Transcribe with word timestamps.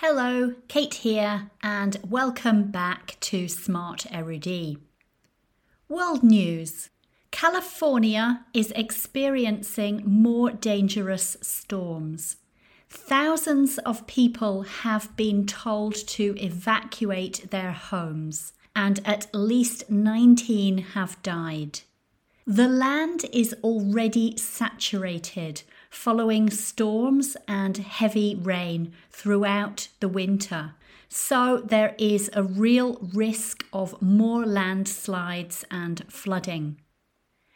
Hello, 0.00 0.52
Cate 0.68 0.92
here, 0.92 1.50
and 1.62 1.96
welcome 2.06 2.70
back 2.70 3.16
to 3.20 3.48
Smart 3.48 4.04
Erudit. 4.12 4.76
World 5.88 6.22
News 6.22 6.90
California 7.30 8.44
is 8.52 8.72
experiencing 8.72 10.02
more 10.04 10.50
dangerous 10.50 11.38
storms. 11.40 12.36
Thousands 12.90 13.78
of 13.78 14.06
people 14.06 14.64
have 14.64 15.16
been 15.16 15.46
told 15.46 15.94
to 16.08 16.36
evacuate 16.38 17.50
their 17.50 17.72
homes, 17.72 18.52
and 18.76 19.00
at 19.06 19.28
least 19.32 19.88
19 19.88 20.76
have 20.92 21.22
died. 21.22 21.80
The 22.46 22.68
land 22.68 23.24
is 23.32 23.56
already 23.64 24.36
saturated 24.36 25.62
following 25.96 26.50
storms 26.50 27.36
and 27.48 27.78
heavy 27.78 28.36
rain 28.36 28.92
throughout 29.10 29.88
the 29.98 30.08
winter. 30.08 30.74
So 31.08 31.62
there 31.64 31.96
is 31.98 32.30
a 32.32 32.42
real 32.44 32.98
risk 33.14 33.64
of 33.72 34.00
more 34.02 34.44
landslides 34.44 35.64
and 35.70 36.04
flooding. 36.08 36.76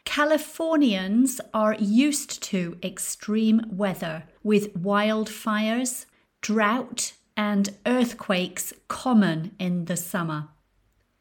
Californians 0.05 1.39
are 1.53 1.75
used 1.75 2.41
to 2.43 2.77
extreme 2.83 3.61
weather 3.69 4.23
with 4.43 4.73
wildfires, 4.73 6.05
drought, 6.41 7.13
and 7.37 7.69
earthquakes 7.85 8.73
common 8.87 9.55
in 9.59 9.85
the 9.85 9.95
summer. 9.95 10.49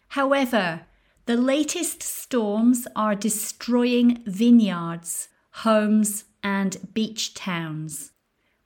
However, 0.09 0.87
the 1.27 1.37
latest 1.37 2.03
storms 2.03 2.89
are 2.97 3.15
destroying 3.15 4.23
vineyards, 4.27 5.29
homes, 5.53 6.25
and 6.43 6.93
beach 6.95 7.35
towns. 7.35 8.13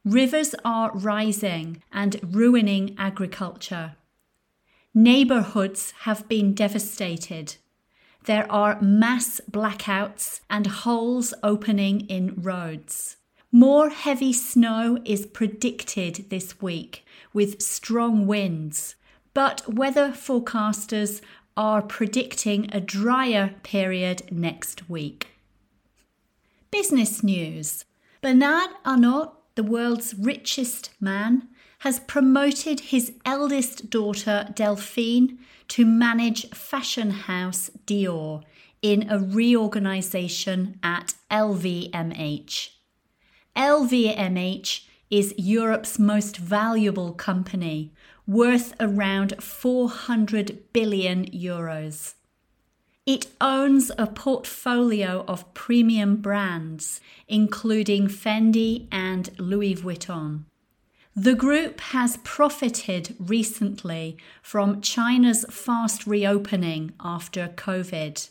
Rivers 0.04 0.54
are 0.64 0.92
rising 0.92 1.82
and 1.92 2.20
ruining 2.22 2.94
agriculture. 2.98 3.96
Neighbourhoods 4.92 5.92
have 6.00 6.28
been 6.28 6.54
devastated. 6.54 7.56
There 8.26 8.50
are 8.50 8.80
mass 8.80 9.40
blackouts 9.50 10.40
and 10.48 10.66
holes 10.66 11.34
opening 11.42 12.02
in 12.02 12.34
roads. 12.36 13.16
More 13.50 13.90
heavy 13.90 14.32
snow 14.32 14.98
is 15.04 15.26
predicted 15.26 16.26
this 16.28 16.60
week 16.60 17.04
with 17.32 17.62
strong 17.62 18.26
winds, 18.26 18.94
but 19.32 19.62
weather 19.72 20.10
forecasters 20.10 21.20
are 21.56 21.82
predicting 21.82 22.68
a 22.72 22.80
drier 22.80 23.54
period 23.62 24.22
next 24.30 24.88
week. 24.88 25.33
Business 26.74 27.22
news 27.22 27.84
Bernard 28.20 28.68
Arnault, 28.84 29.34
the 29.54 29.62
world's 29.62 30.12
richest 30.12 30.90
man, 31.00 31.46
has 31.78 32.00
promoted 32.00 32.80
his 32.90 33.12
eldest 33.24 33.90
daughter 33.90 34.48
Delphine 34.56 35.38
to 35.68 35.86
manage 35.86 36.50
fashion 36.50 37.10
house 37.10 37.70
Dior 37.86 38.42
in 38.82 39.08
a 39.08 39.20
reorganization 39.20 40.80
at 40.82 41.14
LVMH. 41.30 42.70
LVMH 43.54 44.80
is 45.10 45.32
Europe's 45.38 46.00
most 46.00 46.38
valuable 46.38 47.12
company, 47.12 47.92
worth 48.26 48.74
around 48.80 49.40
400 49.40 50.72
billion 50.72 51.26
euros. 51.26 52.14
It 53.06 53.26
owns 53.38 53.90
a 53.98 54.06
portfolio 54.06 55.26
of 55.28 55.52
premium 55.52 56.16
brands, 56.16 57.02
including 57.28 58.08
Fendi 58.08 58.88
and 58.90 59.28
Louis 59.38 59.74
Vuitton. 59.74 60.44
The 61.14 61.34
group 61.34 61.80
has 61.80 62.16
profited 62.24 63.14
recently 63.20 64.16
from 64.42 64.80
China's 64.80 65.44
fast 65.50 66.06
reopening 66.06 66.94
after 66.98 67.48
COVID, 67.48 68.30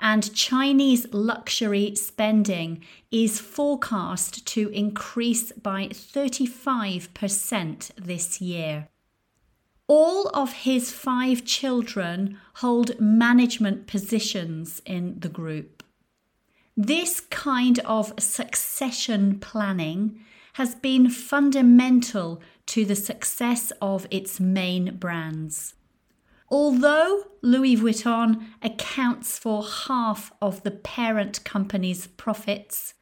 and 0.00 0.34
Chinese 0.34 1.06
luxury 1.12 1.94
spending 1.94 2.82
is 3.10 3.40
forecast 3.40 4.46
to 4.46 4.70
increase 4.70 5.52
by 5.52 5.88
35% 5.88 7.90
this 7.96 8.40
year. 8.40 8.88
All 9.86 10.28
of 10.28 10.52
his 10.52 10.90
five 10.90 11.44
children 11.44 12.38
hold 12.54 12.98
management 12.98 13.86
positions 13.86 14.80
in 14.86 15.20
the 15.20 15.28
group. 15.28 15.82
This 16.74 17.20
kind 17.20 17.78
of 17.80 18.14
succession 18.18 19.38
planning 19.40 20.24
has 20.54 20.74
been 20.74 21.10
fundamental 21.10 22.40
to 22.66 22.86
the 22.86 22.96
success 22.96 23.72
of 23.82 24.06
its 24.10 24.40
main 24.40 24.96
brands. 24.96 25.74
Although 26.48 27.24
Louis 27.42 27.76
Vuitton 27.76 28.46
accounts 28.62 29.38
for 29.38 29.64
half 29.64 30.32
of 30.40 30.62
the 30.62 30.70
parent 30.70 31.44
company's 31.44 32.06
profits, 32.06 32.94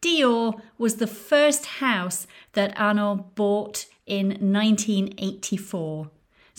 Dior 0.00 0.58
was 0.78 0.96
the 0.96 1.06
first 1.06 1.66
house 1.66 2.26
that 2.54 2.78
Arnault 2.80 3.32
bought 3.34 3.84
in 4.06 4.28
1984 4.28 6.10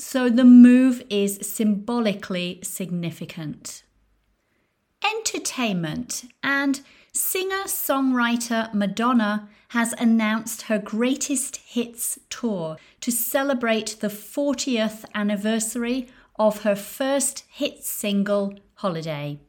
so 0.01 0.29
the 0.29 0.43
move 0.43 1.03
is 1.11 1.37
symbolically 1.43 2.59
significant. 2.63 3.83
Entertainment 5.05 6.23
and 6.41 6.81
singer 7.13 7.65
songwriter 7.65 8.73
Madonna 8.73 9.47
has 9.69 9.93
announced 9.93 10.63
her 10.63 10.79
greatest 10.79 11.57
hits 11.57 12.17
tour 12.29 12.77
to 12.99 13.11
celebrate 13.11 13.97
the 13.99 14.07
40th 14.07 15.05
anniversary 15.13 16.09
of 16.35 16.63
her 16.63 16.75
first 16.75 17.43
hit 17.49 17.83
single, 17.83 18.55
Holiday. 18.75 19.39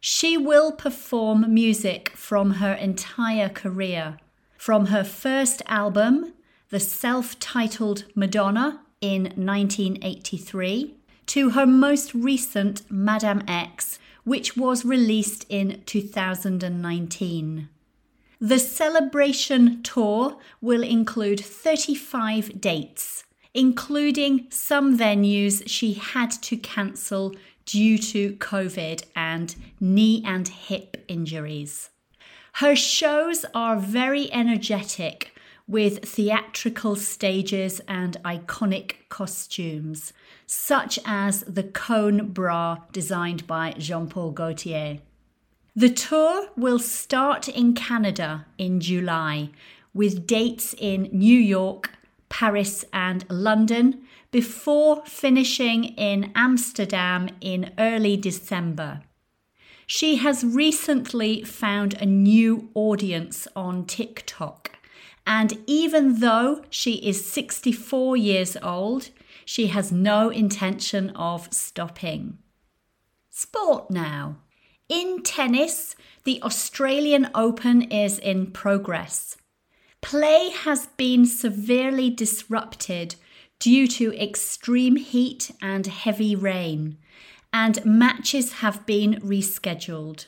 She 0.00 0.36
will 0.36 0.72
perform 0.72 1.54
music 1.54 2.10
from 2.10 2.54
her 2.54 2.74
entire 2.74 3.48
career, 3.48 4.18
from 4.56 4.86
her 4.86 5.04
first 5.04 5.62
album, 5.66 6.34
the 6.70 6.80
self 6.80 7.38
titled 7.38 8.04
Madonna 8.16 8.80
in 9.00 9.24
1983 9.36 10.94
to 11.26 11.50
her 11.50 11.66
most 11.66 12.14
recent 12.14 12.82
Madame 12.90 13.42
X, 13.46 13.98
which 14.24 14.56
was 14.56 14.84
released 14.84 15.44
in 15.48 15.82
2019. 15.86 17.68
The 18.40 18.58
celebration 18.58 19.82
tour 19.82 20.36
will 20.60 20.82
include 20.82 21.40
35 21.40 22.60
dates, 22.60 23.24
including 23.52 24.46
some 24.50 24.96
venues 24.96 25.62
she 25.66 25.94
had 25.94 26.30
to 26.42 26.56
cancel 26.56 27.34
due 27.66 27.98
to 27.98 28.32
COVID 28.36 29.02
and 29.14 29.54
knee 29.80 30.22
and 30.24 30.48
hip 30.48 31.04
injuries. 31.08 31.90
Her 32.54 32.74
shows 32.74 33.44
are 33.54 33.76
very 33.76 34.32
energetic 34.32 35.32
with 35.68 36.02
theatrical 36.08 36.96
stages 36.96 37.80
and 37.86 38.16
iconic 38.24 38.94
costumes, 39.10 40.14
such 40.46 40.98
as 41.04 41.42
the 41.42 41.62
cone 41.62 42.28
bra 42.28 42.78
designed 42.90 43.46
by 43.46 43.72
Jean 43.72 44.08
Paul 44.08 44.32
Gaultier. 44.32 44.98
The 45.76 45.90
tour 45.90 46.48
will 46.56 46.78
start 46.78 47.48
in 47.48 47.74
Canada 47.74 48.46
in 48.56 48.80
July, 48.80 49.50
with 49.92 50.26
dates 50.26 50.74
in 50.78 51.08
New 51.12 51.38
York, 51.38 51.90
Paris, 52.30 52.84
and 52.92 53.24
London, 53.28 54.02
before 54.30 55.02
finishing 55.04 55.84
in 55.84 56.32
Amsterdam 56.34 57.28
in 57.40 57.72
early 57.78 58.16
December. 58.16 59.02
She 59.86 60.16
has 60.16 60.44
recently 60.44 61.42
found 61.44 61.94
a 61.94 62.06
new 62.06 62.70
audience 62.74 63.48
on 63.54 63.86
TikTok 63.86 64.77
and 65.28 65.58
even 65.66 66.20
though 66.20 66.64
she 66.70 66.94
is 67.06 67.22
64 67.22 68.16
years 68.16 68.56
old, 68.62 69.10
she 69.44 69.66
has 69.66 69.92
no 69.92 70.30
intention 70.30 71.10
of 71.10 71.52
stopping. 71.52 72.38
Sport 73.28 73.90
now. 73.90 74.38
In 74.88 75.22
tennis, 75.22 75.94
the 76.24 76.42
Australian 76.42 77.28
Open 77.34 77.82
is 77.82 78.18
in 78.18 78.52
progress. 78.52 79.36
Play 80.00 80.48
has 80.48 80.86
been 80.96 81.26
severely 81.26 82.08
disrupted 82.08 83.16
due 83.58 83.86
to 83.86 84.18
extreme 84.18 84.96
heat 84.96 85.50
and 85.60 85.88
heavy 85.88 86.34
rain, 86.34 86.96
and 87.52 87.84
matches 87.84 88.54
have 88.64 88.86
been 88.86 89.20
rescheduled. 89.20 90.24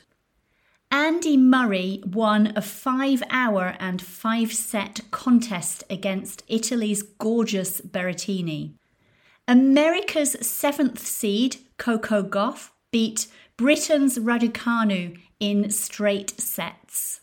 Andy 0.93 1.37
Murray 1.37 2.03
won 2.05 2.51
a 2.53 2.61
five 2.61 3.23
hour 3.29 3.77
and 3.79 4.01
five 4.01 4.51
set 4.51 4.99
contest 5.09 5.85
against 5.89 6.43
Italy's 6.49 7.01
gorgeous 7.01 7.79
Berrettini. 7.79 8.73
America's 9.47 10.35
seventh 10.45 10.99
seed, 10.99 11.55
Coco 11.77 12.21
Gauff, 12.21 12.71
beat 12.91 13.27
Britain's 13.55 14.19
Raducanu 14.19 15.17
in 15.39 15.69
straight 15.69 16.37
sets. 16.41 17.21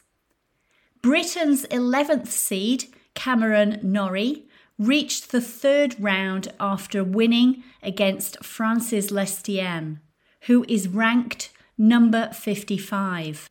Britain's 1.02 1.66
11th 1.66 2.28
seed, 2.28 2.84
Cameron 3.14 3.80
Norrie, 3.82 4.44
reached 4.78 5.30
the 5.30 5.42
third 5.42 5.94
round 6.00 6.48
after 6.58 7.04
winning 7.04 7.62
against 7.82 8.42
Francis 8.42 9.10
Lestienne, 9.10 10.00
who 10.42 10.64
is 10.68 10.88
ranked 10.88 11.50
number 11.76 12.30
55. 12.32 13.48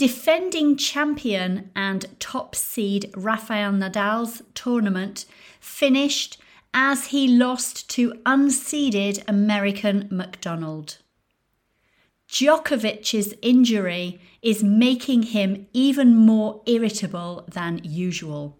Defending 0.00 0.78
champion 0.78 1.70
and 1.76 2.06
top 2.18 2.54
seed 2.54 3.10
Rafael 3.14 3.70
Nadal's 3.70 4.40
tournament 4.54 5.26
finished 5.60 6.40
as 6.72 7.08
he 7.08 7.28
lost 7.28 7.90
to 7.90 8.14
unseeded 8.24 9.22
American 9.28 10.08
McDonald. 10.10 10.96
Djokovic's 12.30 13.34
injury 13.42 14.22
is 14.40 14.64
making 14.64 15.24
him 15.24 15.66
even 15.74 16.16
more 16.16 16.62
irritable 16.64 17.44
than 17.46 17.82
usual. 17.84 18.56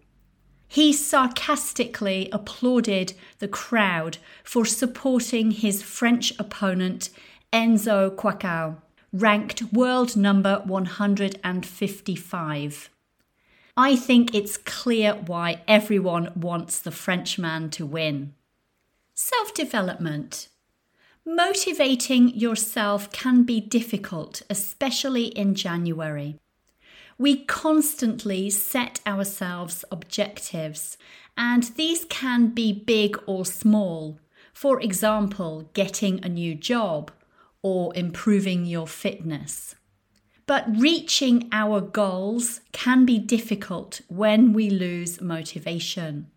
He 0.67 0.93
sarcastically 0.93 2.29
applauded 2.31 3.13
the 3.39 3.47
crowd 3.47 4.19
for 4.43 4.63
supporting 4.63 5.49
his 5.49 5.81
French 5.81 6.33
opponent 6.37 7.09
Enzo 7.51 8.15
Couacaud, 8.15 8.77
ranked 9.13 9.61
world 9.73 10.15
number 10.15 10.61
155. 10.65 12.89
I 13.75 13.95
think 13.95 14.33
it's 14.33 14.57
clear 14.57 15.15
why 15.15 15.61
everyone 15.67 16.31
wants 16.35 16.79
the 16.79 16.91
Frenchman 16.91 17.69
to 17.71 17.85
win. 17.85 18.33
Self 19.13 19.53
development. 19.53 20.47
Motivating 21.25 22.29
yourself 22.29 23.11
can 23.11 23.43
be 23.43 23.59
difficult, 23.59 24.43
especially 24.49 25.25
in 25.25 25.55
January. 25.55 26.37
We 27.17 27.43
constantly 27.43 28.49
set 28.49 29.01
ourselves 29.05 29.83
objectives, 29.91 30.97
and 31.37 31.63
these 31.75 32.05
can 32.05 32.53
be 32.53 32.71
big 32.71 33.19
or 33.25 33.45
small. 33.45 34.19
For 34.53 34.79
example, 34.79 35.69
getting 35.73 36.23
a 36.23 36.29
new 36.29 36.55
job 36.55 37.11
or 37.63 37.95
improving 37.95 38.65
your 38.65 38.87
fitness. 38.87 39.75
But 40.45 40.65
reaching 40.77 41.47
our 41.51 41.79
goals 41.79 42.61
can 42.71 43.05
be 43.05 43.19
difficult 43.19 44.01
when 44.07 44.53
we 44.53 44.69
lose 44.69 45.21
motivation. 45.21 46.27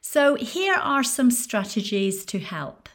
So, 0.00 0.34
here 0.36 0.76
are 0.76 1.02
some 1.02 1.30
strategies 1.30 2.24
to 2.26 2.38
help. 2.38 2.88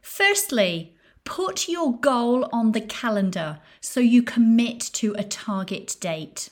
Firstly, 0.00 0.96
put 1.24 1.68
your 1.68 1.98
goal 1.98 2.48
on 2.52 2.72
the 2.72 2.80
calendar 2.80 3.58
so 3.80 4.00
you 4.00 4.22
commit 4.22 4.80
to 4.94 5.14
a 5.18 5.24
target 5.24 5.96
date. 6.00 6.48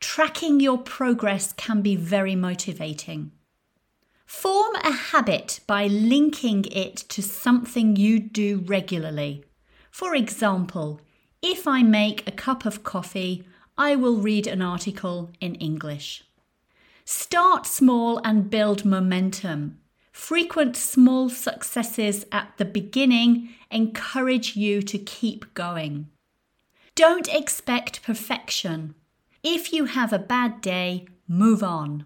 Tracking 0.00 0.58
your 0.58 0.78
progress 0.78 1.52
can 1.52 1.82
be 1.82 1.94
very 1.94 2.34
motivating. 2.34 3.32
Form 4.26 4.74
a 4.76 4.90
habit 4.92 5.60
by 5.66 5.86
linking 5.86 6.64
it 6.72 6.96
to 7.08 7.22
something 7.22 7.96
you 7.96 8.18
do 8.18 8.64
regularly. 8.66 9.44
For 9.98 10.14
example, 10.14 11.00
if 11.42 11.66
I 11.66 11.82
make 11.82 12.22
a 12.24 12.30
cup 12.30 12.64
of 12.64 12.84
coffee, 12.84 13.42
I 13.76 13.96
will 13.96 14.18
read 14.18 14.46
an 14.46 14.62
article 14.62 15.30
in 15.40 15.56
English. 15.56 16.22
Start 17.04 17.66
small 17.66 18.20
and 18.22 18.48
build 18.48 18.84
momentum. 18.84 19.80
Frequent 20.12 20.76
small 20.76 21.28
successes 21.28 22.24
at 22.30 22.52
the 22.58 22.64
beginning 22.64 23.48
encourage 23.72 24.54
you 24.54 24.82
to 24.82 24.98
keep 24.98 25.52
going. 25.54 26.06
Don't 26.94 27.26
expect 27.34 28.04
perfection. 28.04 28.94
If 29.42 29.72
you 29.72 29.86
have 29.86 30.12
a 30.12 30.20
bad 30.20 30.60
day, 30.60 31.08
move 31.26 31.64
on. 31.64 32.04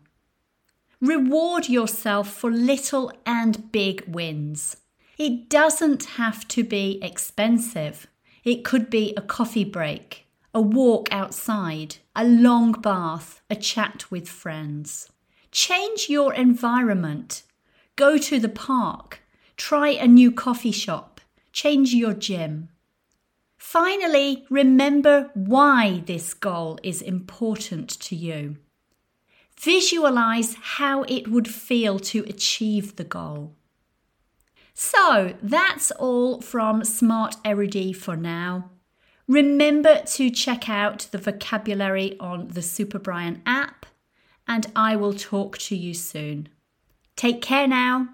Reward 0.99 1.69
yourself 1.69 2.33
for 2.33 2.51
little 2.51 3.13
and 3.27 3.71
big 3.71 4.05
wins. 4.07 4.79
It 5.23 5.49
doesn't 5.49 6.05
have 6.19 6.49
to 6.49 6.65
be 6.65 6.99
expensive. 7.01 8.09
It 8.43 8.65
could 8.65 8.91
be 8.91 9.15
a 9.17 9.23
coffee 9.23 9.63
break, 9.65 10.27
a 10.53 10.61
walk 10.61 11.07
outside, 11.13 11.99
a 12.17 12.25
long 12.25 12.73
bath, 12.73 13.41
a 13.49 13.55
chat 13.55 14.11
with 14.11 14.29
friends. 14.29 15.13
Change 15.53 16.09
your 16.09 16.35
environment. 16.35 17.45
Go 17.95 18.19
to 18.19 18.41
the 18.41 18.49
park. 18.49 19.21
Try 19.57 19.91
a 19.91 20.09
new 20.09 20.33
coffee 20.33 20.73
shop. 20.73 21.21
Change 21.53 21.95
your 21.95 22.15
gym. 22.15 22.71
Finally, 23.57 24.45
remember 24.51 25.31
why 25.35 26.03
this 26.05 26.35
goal 26.35 26.81
is 26.83 27.01
important 27.01 27.89
to 28.01 28.17
you. 28.17 28.57
Visualize 29.57 30.57
how 30.81 31.05
it 31.05 31.29
would 31.29 31.47
feel 31.47 32.01
to 32.01 32.25
achieve 32.25 32.97
the 32.97 33.05
goal. 33.05 33.55
So 34.75 35.35
that's 35.43 35.91
all 35.93 36.41
from 36.41 36.85
Smart 36.85 37.37
Erudit 37.45 37.97
for 37.97 38.17
now. 38.17 38.71
Remember 39.29 40.03
to 40.15 40.31
check 40.31 40.69
out 40.69 41.09
the 41.11 41.19
vocabulary 41.19 42.19
on 42.19 42.49
the 42.49 42.63
Super 42.63 42.99
Brian 42.99 43.43
app, 43.47 43.87
and 44.49 44.67
I 44.75 44.97
will 44.97 45.15
talk 45.15 45.59
to 45.59 45.77
you 45.77 45.95
soon. 45.95 46.49
Take 47.17 47.41
care 47.41 47.69
now. 47.69 48.09